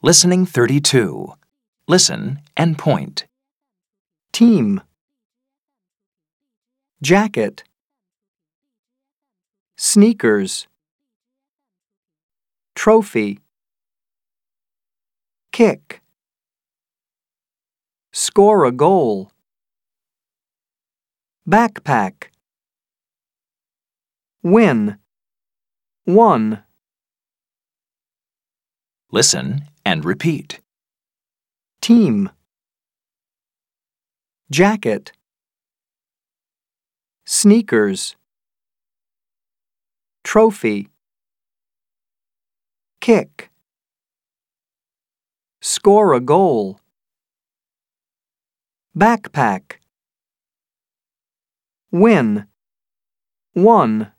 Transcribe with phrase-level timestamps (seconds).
[0.00, 1.32] Listening 32.
[1.88, 3.26] Listen and point.
[4.32, 4.80] Team.
[7.02, 7.64] Jacket.
[9.76, 10.68] Sneakers.
[12.76, 13.40] Trophy.
[15.50, 16.00] Kick.
[18.12, 19.32] Score a goal.
[21.44, 22.28] Backpack.
[24.44, 24.98] Win.
[26.06, 26.62] Won.
[29.10, 30.60] Listen and repeat.
[31.80, 32.28] Team.
[34.50, 35.12] Jacket.
[37.24, 38.16] Sneakers.
[40.24, 40.90] Trophy.
[43.00, 43.50] Kick.
[45.62, 46.78] Score a goal.
[48.94, 49.76] Backpack.
[51.90, 52.46] Win.
[53.54, 54.12] Won.